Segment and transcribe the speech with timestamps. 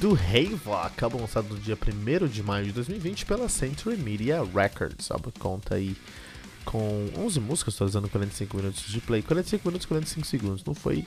[0.00, 5.10] do Havoc, álbum lançado no dia 1 de maio de 2020 pela Century Media Records.
[5.10, 5.96] Álbum conta aí
[6.64, 9.22] com 11 músicas, atualizando 45 minutos de play.
[9.22, 10.64] 45 minutos, 45 segundos.
[10.64, 11.06] Não foi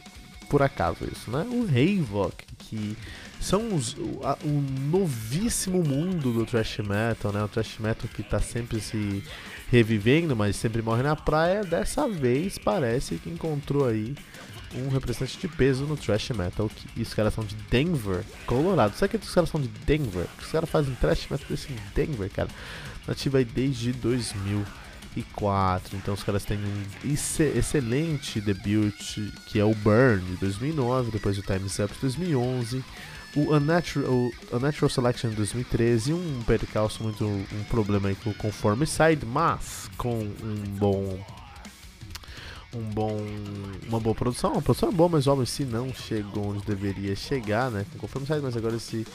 [0.49, 1.45] por acaso isso, né?
[1.51, 2.97] O Havoc, que
[3.39, 7.43] são os, o, a, o novíssimo mundo do thrash metal, né?
[7.43, 9.23] O thrash metal que tá sempre se
[9.69, 11.63] revivendo, mas sempre morre na praia.
[11.63, 14.15] Dessa vez parece que encontrou aí
[14.75, 16.69] um representante de peso no thrash metal.
[16.69, 18.95] Que, e os caras são de Denver, Colorado.
[18.95, 20.27] Sabe que os caras são de Denver?
[20.39, 22.49] Os caras fazem thrash metal desse Denver, cara.
[23.07, 25.97] Nativa aí desde 2004.
[25.97, 26.83] Então os caras têm um
[27.57, 32.83] excelente debut que é o Burn de 2009, depois o Time's Up de 2011.
[33.35, 38.87] O Unnatural, Unnatural Selection de 2013, um percalço muito um problema aí com o Conforme
[38.87, 41.19] Side, mas com um bom
[42.73, 43.17] um bom,
[43.87, 44.57] uma boa produção.
[44.57, 47.85] A produção é boa, mas o álbum se não chegou onde deveria chegar, né?
[47.97, 49.05] Conforme sai, mas agora se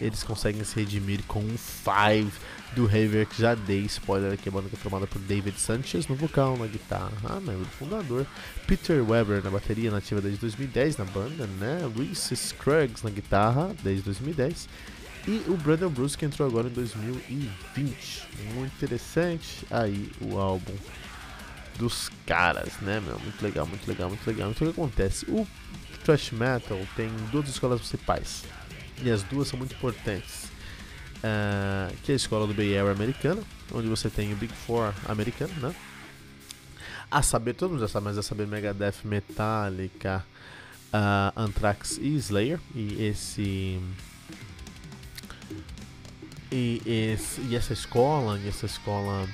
[0.00, 2.30] eles conseguem se redimir com um 5
[2.74, 6.08] do Haver, que já dei spoiler aqui, a banda que é formada por David Sanchez
[6.08, 8.26] no vocal, na guitarra, membro fundador,
[8.66, 11.78] Peter Weber na bateria, nativa desde 2010 na banda, né?
[11.96, 14.68] Reese Scruggs na guitarra desde 2010.
[15.26, 18.28] E o Brandon Bruce que entrou agora em 2020.
[18.54, 20.74] Muito interessante aí o álbum
[21.78, 23.18] dos caras, né, meu?
[23.18, 24.50] Muito legal, muito legal, muito legal.
[24.50, 25.26] Então o que acontece?
[25.26, 25.46] O
[26.04, 28.44] thrash metal tem duas escolas principais
[29.02, 30.44] e as duas são muito importantes.
[31.18, 33.42] Uh, que é a escola do Bay Area americana,
[33.72, 35.74] onde você tem o Big Four americano, né?
[37.10, 40.22] A saber, todo mundo já sabe, mas a saber Megadeth, Metallica,
[40.92, 42.60] uh, Anthrax e Slayer.
[42.74, 43.80] E esse
[46.54, 49.28] e, esse, e essa escola, e essa escola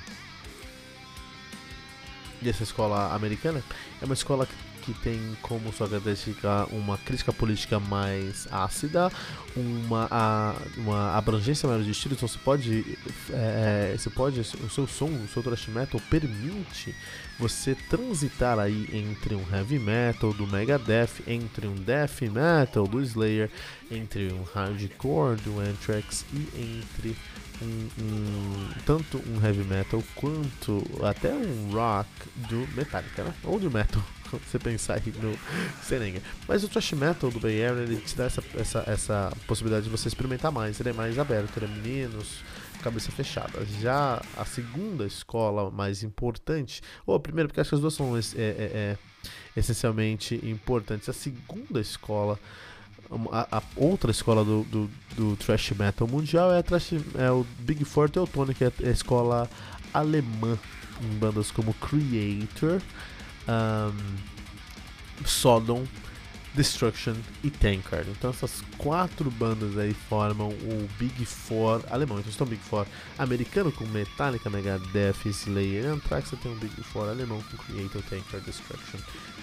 [2.41, 3.63] dessa escola americana?
[4.01, 4.47] É uma escola
[4.81, 9.11] que tem como sua característica uma crítica política mais ácida,
[9.55, 12.97] uma, a, uma abrangência maior de estilos, então você pode,
[13.29, 16.95] é, você pode, o seu som, o seu thrash metal permite
[17.39, 23.49] você transitar aí entre um heavy metal do Megadeth, entre um death metal do Slayer,
[23.89, 27.15] entre um hardcore do Anthrax e entre
[27.61, 32.09] um, um, tanto um heavy metal quanto até um rock
[32.49, 33.33] do Metallica, né?
[33.43, 35.37] Ou do metal, você pensar aí no
[35.83, 36.21] Serenga.
[36.47, 39.91] Mas o thrash metal do Bay Area ele te dá essa, essa, essa possibilidade de
[39.91, 42.43] você experimentar mais, ele é mais aberto, ele é menos
[42.81, 43.63] cabeça fechada.
[43.79, 48.17] Já a segunda escola mais importante, ou a primeira, porque acho que as duas são
[48.17, 48.97] é, é, é,
[49.55, 51.07] essencialmente importantes.
[51.07, 52.39] A segunda escola
[53.31, 57.45] a, a, outra escola do, do, do thrash metal mundial é, a thrash, é o
[57.59, 59.49] Big Four Teutonic, que é a escola
[59.93, 60.57] alemã
[61.01, 62.81] em bandas como Creator,
[63.47, 65.85] um, Sodom,
[66.53, 68.09] Destruction e Tankard.
[68.09, 72.19] Então essas quatro bandas aí formam o Big Four alemão.
[72.19, 72.85] Então estão Big Four
[73.17, 76.29] americano com Metallica, Megadeth, Slayer, Anthrax.
[76.29, 78.99] Você tem um Big Four alemão com Creator, Tankard, Destruction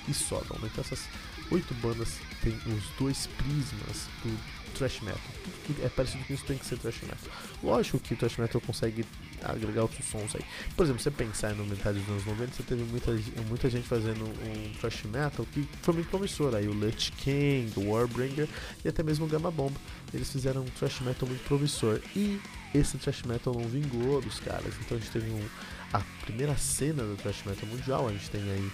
[0.06, 0.56] e Sodom.
[0.64, 1.08] Então essas
[1.50, 4.38] oito bandas têm os dois prismas do
[4.78, 5.20] thrash metal.
[5.44, 7.30] Tudo que é parecido com isso tem que ser thrash metal.
[7.62, 9.04] Lógico que o thrash metal consegue
[9.42, 10.44] agregar outros sons aí.
[10.76, 13.12] Por exemplo, você pensar no metade dos anos 90, você teve muita,
[13.48, 16.54] muita gente fazendo um thrash metal que foi muito promissor.
[16.54, 18.48] Aí o Lich King, o Warbringer
[18.84, 19.74] e até mesmo o Gamma Bomb.
[20.12, 22.00] Eles fizeram um thrash metal muito promissor.
[22.14, 22.40] E
[22.74, 24.74] esse thrash metal não vingou dos caras.
[24.80, 25.44] Então a gente teve um,
[25.92, 28.08] a primeira cena do thrash metal mundial.
[28.08, 28.70] A gente tem aí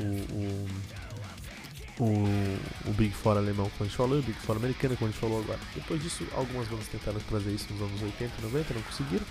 [0.00, 0.68] o, o
[1.98, 5.08] o, o Big Four alemão, como a gente falou, e o Big Four americano, como
[5.08, 5.58] a gente falou agora.
[5.74, 9.26] Depois disso, algumas bandas tentaram trazer isso nos anos 80 e 90, não conseguiram.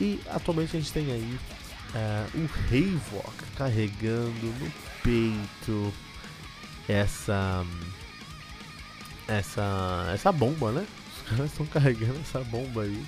[0.00, 1.38] E atualmente a gente tem aí
[1.94, 4.72] uh, o Havok carregando no
[5.02, 5.92] peito
[6.88, 7.64] essa
[9.26, 10.86] essa essa bomba, né?
[11.16, 13.04] Os caras estão carregando essa bomba aí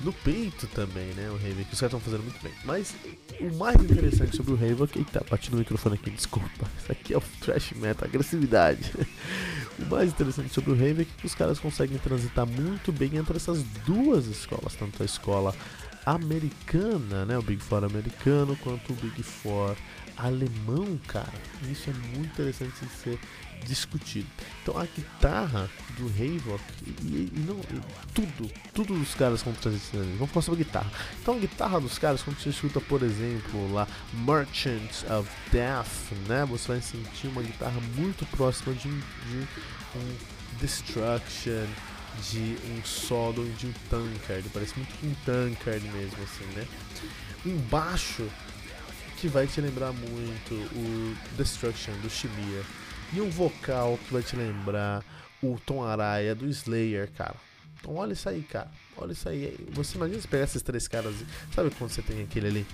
[0.00, 1.30] no peito também, né?
[1.30, 2.52] O que os caras estão fazendo muito bem.
[2.64, 2.94] Mas
[3.40, 6.70] o mais interessante sobre o Raven, que tá batendo o microfone aqui, desculpa.
[6.78, 8.92] Isso aqui é o trash metal, agressividade.
[9.78, 13.36] o mais interessante sobre o Raven é que os caras conseguem transitar muito bem entre
[13.36, 15.54] essas duas escolas, tanto a escola
[16.14, 17.36] americana, né?
[17.38, 19.76] O Big Four americano quanto o Big Four
[20.16, 21.32] alemão, cara.
[21.70, 23.18] Isso é muito interessante de ser
[23.64, 24.26] discutido.
[24.62, 27.80] Então a guitarra do Havok e, e, não e
[28.14, 30.16] tudo, tudo dos caras são tradicionais.
[30.16, 30.90] Vamos falar sobre guitarra.
[31.20, 36.44] Então a guitarra dos caras, quando você escuta, por exemplo, lá Merchants of Death, né?
[36.46, 39.48] Você vai sentir uma guitarra muito próxima de, de
[39.94, 41.66] um Destruction,
[42.30, 44.48] de um solo de um Tankard.
[44.50, 46.66] Parece muito um Tankard mesmo, assim, né?
[47.46, 48.28] Um baixo
[49.18, 52.62] que vai te lembrar muito o Destruction do Shimia
[53.12, 55.04] e um vocal que vai te lembrar
[55.42, 57.34] o Tom Araya do Slayer, cara.
[57.80, 58.70] Então olha isso aí, cara.
[58.96, 59.56] Olha isso aí.
[59.72, 61.14] Você imagina pegar esses três caras.
[61.54, 62.66] Sabe quando você tem aquele ali?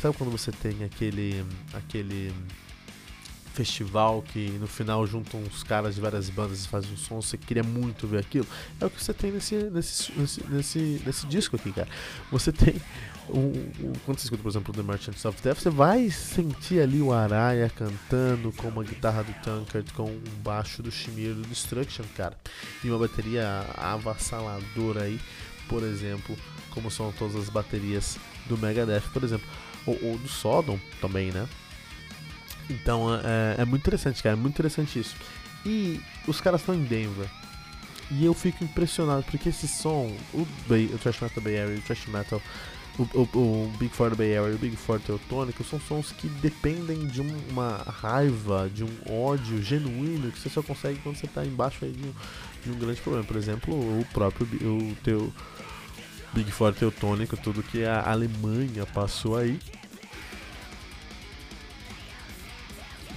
[0.00, 1.44] Sabe quando você tem aquele.
[1.74, 2.32] aquele
[3.52, 7.36] festival que no final juntam uns caras de várias bandas e fazem um som, você
[7.36, 8.46] queria muito ver aquilo.
[8.80, 11.88] É o que você tem nesse, nesse, nesse, nesse, nesse disco aqui, cara.
[12.30, 12.74] Você tem
[13.28, 13.52] um,
[14.04, 17.70] quando você escuta, por exemplo, The Merchants of Death, você vai sentir ali o Araya
[17.70, 22.36] cantando com uma guitarra do Tankard, com um baixo do Shimir do Destruction, cara.
[22.82, 25.20] E uma bateria avassaladora aí,
[25.68, 26.36] por exemplo,
[26.70, 29.46] como são todas as baterias do Megadeth, por exemplo.
[29.86, 31.46] Ou, ou do Sodom também, né?
[32.72, 34.36] Então é, é, muito interessante, cara.
[34.36, 35.14] É muito interessante isso.
[35.64, 37.28] E os caras estão em Denver.
[38.10, 41.80] E eu fico impressionado porque esse som, o, Bay, o Trash Metal Bay Area, o
[41.82, 42.42] Trash Metal
[42.98, 47.06] o, o, o, Big Four Bay Area o Big Four Teutônico são sons que dependem
[47.06, 51.86] de uma raiva, de um ódio genuíno que você só consegue quando você está embaixo
[51.86, 52.12] de um,
[52.64, 53.24] de um grande problema.
[53.24, 55.32] Por exemplo, o próprio o teu
[56.34, 59.58] Big Four Teutônico, tudo que a Alemanha passou aí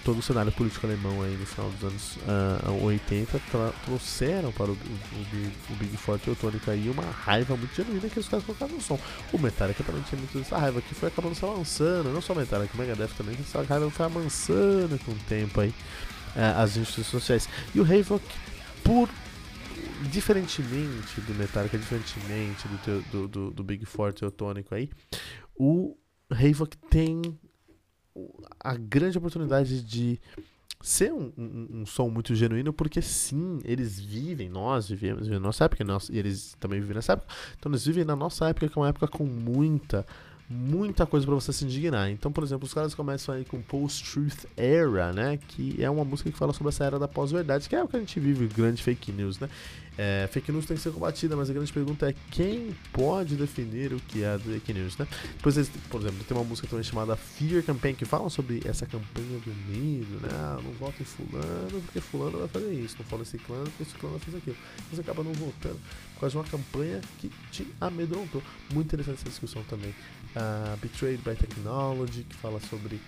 [0.06, 3.42] todo o cenário político alemão aí no final dos anos uh, ah, 80
[3.84, 8.30] trouxeram para o, o, o Big Four teutônico aí uma raiva muito genuína que os
[8.30, 9.00] caras colocaram no som.
[9.34, 12.36] O Metallica também tinha muito dessa raiva que foi acabando se avançando, não só o
[12.36, 17.24] Metallica, o Megadeth também, essa raiva foi amansando com o tempo aí uh, as instituições
[17.24, 17.50] sociais.
[17.74, 18.24] E o Havok,
[18.84, 19.10] por
[20.12, 24.88] diferentemente do Metallica, diferentemente do, do, do, do Big Four teutônico aí,
[25.56, 25.98] o
[26.30, 27.22] Havok tem
[28.60, 30.20] a grande oportunidade de
[30.82, 35.48] ser um, um, um, som muito genuíno, porque sim, eles vivem, nós vivemos, vivemos na
[35.48, 38.70] nossa época, nós, e eles também vivem nessa época, então eles vivem na nossa época,
[38.70, 40.06] que é uma época com muita,
[40.50, 42.10] muita coisa para você se indignar.
[42.10, 46.32] Então, por exemplo, os caras começam aí com Post-Truth Era, né, que é uma música
[46.32, 48.82] que fala sobre essa era da pós-verdade, que é o que a gente vive, grande
[48.82, 49.50] fake news, né,
[49.98, 53.94] é, fake news tem que ser combatida, mas a grande pergunta é quem pode definir
[53.94, 55.08] o que é fake news, né?
[55.38, 55.56] Depois,
[55.90, 59.56] por exemplo, tem uma música também chamada Fear Campaign que fala sobre essa campanha do
[59.70, 60.28] medo, né?
[60.34, 63.98] Ah, não vote em fulano porque fulano vai fazer isso, não fala esse clã porque
[63.98, 64.58] clã vai fazer aquilo.
[64.92, 65.80] Você acaba não votando
[66.30, 68.42] de uma campanha que te amedrontou.
[68.74, 69.94] Muito interessante essa discussão também.
[70.82, 73.00] Betrayed by Technology, que fala sobre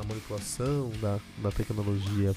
[0.00, 2.34] a manipulação da, da tecnologia,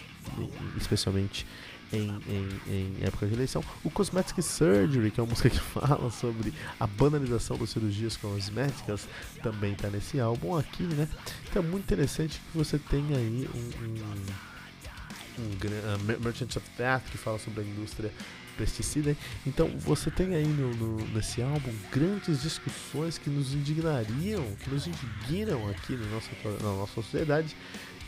[0.77, 1.45] especialmente
[1.93, 3.63] em, em, em, época de eleição.
[3.83, 9.07] O Cosmetic Surgery, que é uma música que fala sobre a banalização das cirurgias cosméticas,
[9.41, 11.07] também está nesse álbum aqui, né?
[11.49, 17.03] Então é muito interessante que você tenha aí um, um, um uh, Merchant of Death,
[17.11, 18.11] que fala sobre a indústria
[18.57, 19.15] pesticida.
[19.45, 24.87] Então você tem aí no, no, nesse álbum grandes discussões que nos indignariam, que nos
[24.87, 26.29] indignam aqui na nossa,
[26.61, 27.55] na nossa sociedade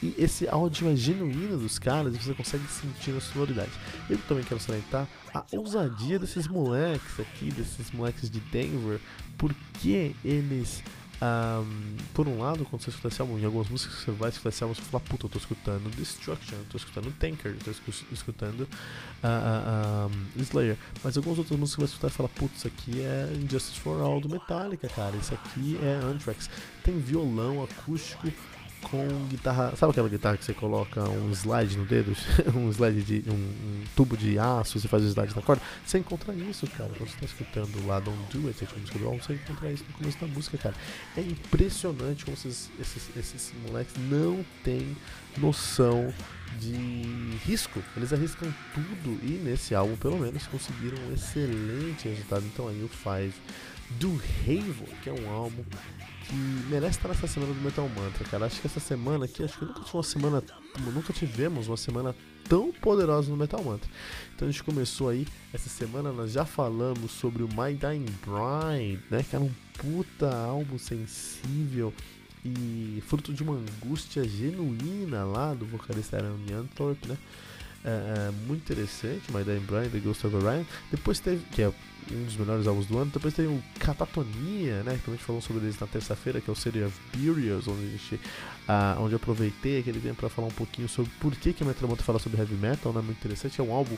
[0.01, 3.71] e esse áudio é genuíno dos caras e você consegue sentir a sonoridade.
[4.09, 8.99] Eu também quero salientar a ousadia desses moleques aqui, desses moleques de Denver,
[9.37, 10.83] porque eles
[11.21, 14.49] um, por um lado, quando você escuta esse álbum, em algumas músicas você vai escutar
[14.49, 17.91] esse álbum, você fala, puta, eu tô escutando Destruction, eu tô escutando Tanker, eu tô
[18.11, 20.77] escutando uh, uh, um, Slayer.
[21.03, 23.99] Mas algumas outras músicas você vai escutar e fala, putz, isso aqui é Injustice for
[24.01, 26.49] All do Metallica, cara, isso aqui é Anthrax.
[26.83, 28.27] Tem violão acústico
[28.83, 29.75] com guitarra.
[29.75, 32.15] Sabe aquela guitarra que você coloca um slide no dedo?
[32.55, 33.29] um slide de.
[33.29, 35.61] Um, um, tubo de aço você faz o slide na corda?
[35.85, 36.91] Você encontra isso, cara.
[36.97, 38.65] Quando você tá escutando lá Don't Do It, você
[39.33, 40.75] encontra isso no começo da música, cara.
[41.15, 44.95] É impressionante como esses, esses, esses moleques não têm
[45.37, 46.13] noção
[46.59, 47.81] de risco.
[47.95, 52.45] Eles arriscam tudo e nesse álbum, pelo menos, conseguiram um excelente resultado.
[52.45, 53.33] Então aí o Five
[53.91, 55.63] do Havo, que é um álbum
[56.69, 58.45] merece estar nessa semana do Metal Mantra, cara.
[58.45, 60.43] Acho que essa semana aqui, acho que nunca tive uma semana,
[60.93, 62.15] nunca tivemos uma semana
[62.47, 63.89] tão poderosa no Metal Mantra.
[64.35, 69.03] Então a gente começou aí, essa semana nós já falamos sobre o My Dying Bride,
[69.09, 69.23] né?
[69.23, 71.93] Que era um puta álbum sensível
[72.43, 77.17] e fruto de uma angústia genuína lá do vocalista Aaron Yanthorpe, né?
[77.89, 80.63] É, muito interessante, My Dying Brian, The Ghost of Orion.
[80.91, 81.71] Depois teve, que é
[82.11, 83.11] um dos melhores álbuns do ano.
[83.11, 84.99] Depois tem o Catatonia, né?
[85.03, 87.85] Que a gente falou sobre eles na terça-feira, que é o City of Burials, onde,
[87.85, 88.19] a gente,
[88.67, 91.65] ah, onde eu aproveitei aquele tempo para falar um pouquinho sobre por que, que a
[91.65, 93.01] Metromonte fala sobre heavy metal, né?
[93.01, 93.59] Muito interessante.
[93.59, 93.95] É um álbum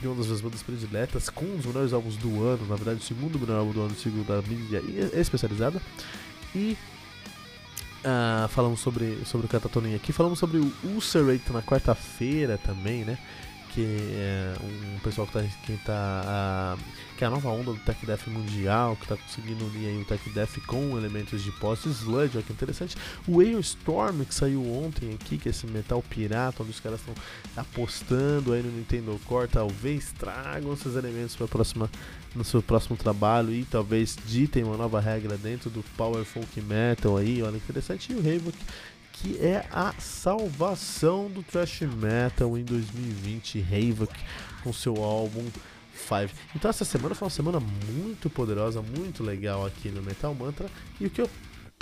[0.00, 3.00] de uma das minhas bandas prediletas, com um dos melhores álbuns do ano, na verdade,
[3.00, 4.82] o segundo melhor álbum do ano, segundo a mídia
[5.14, 5.80] especializada.
[6.54, 6.76] E
[8.02, 13.16] Uh, falamos sobre, sobre o Catatonia aqui, falamos sobre o Ulcerate na quarta-feira também, né?
[13.74, 13.82] Que
[14.14, 16.78] é um pessoal que tá, que tá
[17.16, 20.28] que é a nova onda do Tech Death mundial, que está conseguindo unir o Tech
[20.30, 22.96] Death com elementos de post sludge, olha que interessante.
[23.26, 27.14] O Storm que saiu ontem aqui, que é esse metal pirata, onde os caras estão
[27.56, 31.90] apostando aí no Nintendo Core, talvez tragam esses elementos para próxima
[32.34, 37.16] no seu próximo trabalho e talvez ditem uma nova regra dentro do Power Folk Metal
[37.16, 38.12] aí, olha que interessante.
[38.12, 38.56] E o Havoc
[39.22, 44.12] que é a salvação do thrash metal em 2020, Havoc,
[44.64, 45.44] com seu álbum
[45.92, 46.32] Five.
[46.56, 50.68] Então essa semana foi uma semana muito poderosa, muito legal aqui no Metal Mantra.
[51.00, 51.30] E o que eu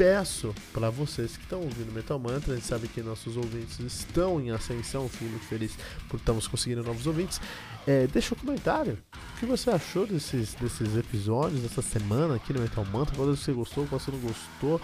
[0.00, 4.40] peço para vocês que estão ouvindo Metal Mantra, a gente sabe que nossos ouvintes estão
[4.40, 5.76] em ascensão, fico muito feliz
[6.08, 7.38] por estarmos conseguindo novos ouvintes.
[7.86, 8.96] É, deixa um comentário.
[9.12, 13.14] O que você achou desses, desses episódios dessa semana aqui no Metal Mantra?
[13.14, 14.80] Qual você gostou, qual você não gostou?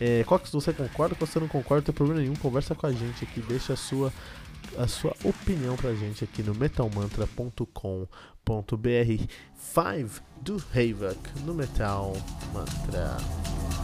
[0.00, 2.34] É, qual que você concorda, qual você não concorda, não tem problema nenhum.
[2.34, 4.10] Conversa com a gente aqui, deixa a sua,
[4.78, 7.68] a sua opinião pra gente aqui no metalmantra.com.br
[9.58, 12.16] 5 do Havoc no Metal
[12.54, 13.83] Mantra.